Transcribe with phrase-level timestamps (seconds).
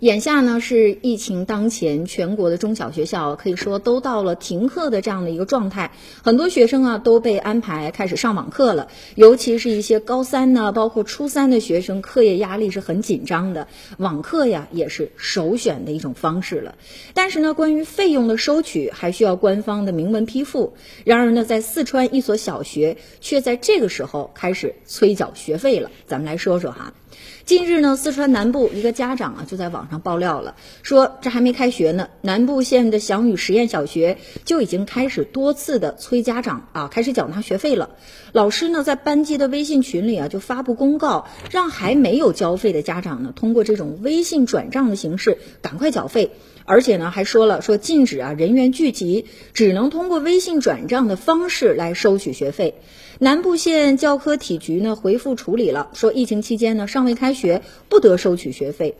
[0.00, 5.90] 眼下呢是疫情当前，全国的中小学校可以说都到了停课的这样的一个状态，
[6.22, 13.66] 很多学生啊都被安排开始上网课了，尤其是一些高三呢，包括初三的学生，课业压力是很紧张的，
[13.96, 16.76] 网课呀也是首选的一种方式了。
[17.12, 20.74] 但是呢，关于费用的收取，还需要官方的明文批复。
[21.02, 26.94] 然而呢，在四川一所小学却在这个时候开始催缴学费了，咱们来说说哈。
[27.44, 37.90] 近日呢，四川南部一个家长啊就在网上爆料了，说这还没开学呢，南部县的祥宇实验小学就已经开始多次的催家长啊开始缴纳学费了。
[38.32, 46.32] 老师呢在班级的微信群里啊就发布公告，让还没有交费的家长呢通过这种微信转账的形式赶快缴费，
[46.68, 52.74] 而且呢还说了说禁止啊人员聚集，只能通过微信转账的方式来收取学费。
[53.20, 58.94] 南部县教科体局呢回复处理了，说疫情期间呢尚未开学，不得收取学费。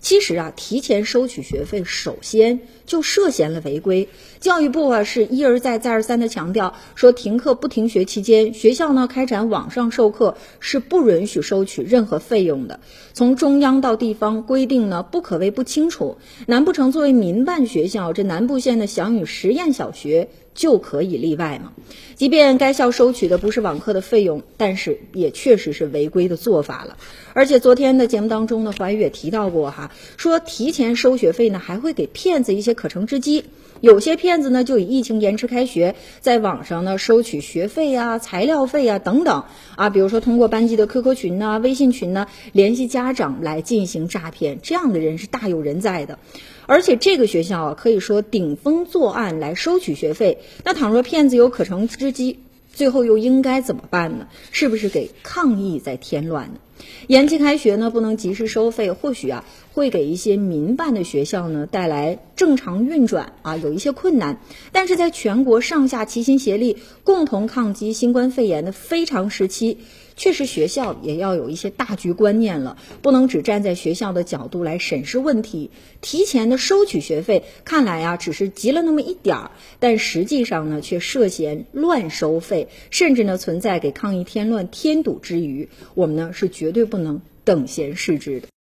[0.00, 4.08] 其实啊，提前收取学费，首先就涉嫌了违规。
[4.38, 12.80] 教育部啊是一而再再而三的强调，说停课不停学期间，学校呢开展网上授课是不允许收取任何费用的。
[13.14, 16.18] 从中央到地方规定呢不可谓不清楚。
[16.46, 20.28] 难不成作为民办学校，这南部县的祥宇实验小学？
[20.54, 21.72] 就可以例外吗？
[22.14, 26.96] 即便该校收取的不是网课的费用，但是也确实是违规的做法了。
[27.32, 33.44] 而且昨天的节目当中呢，怀宇也提到过哈，说提前收学费呢，还会给骗子一些可乘之机。
[33.80, 39.44] 有些骗子呢，就以疫情延迟开学，在网上呢收取学费啊、材料费啊等等
[39.76, 46.18] 啊，比如说通过班级的 QQ 群呐、微信群呢联系家长来进行诈骗，这样的人是大有人在的。
[46.66, 50.38] 而且这个学校啊，可以说顶风作案来收取学费。
[50.64, 52.38] 那倘若骗子有可乘之机，
[52.72, 54.28] 最后又应该怎么办呢？
[54.50, 56.60] 是不是给抗疫在添乱呢？
[57.06, 64.40] 延期开学呢，不能及时收费，或许啊会给一些民办的学校呢带来正常运转啊有一些困难。
[64.72, 69.78] 但是在全国上下齐心协力，共同抗击新冠肺炎的非常时期。
[70.16, 75.72] 确实，学校也要有一些大局观念了，不能只站在学校的角度来审视问题。
[76.02, 79.50] 提前的收取学费，看来啊只是急了那么一点儿，
[79.80, 88.48] 但实际上呢却涉嫌乱收费，甚至呢存在给抗疫添乱添堵之余，我们呢是绝对不能等闲视之的。